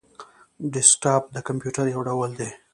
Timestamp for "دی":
2.39-2.49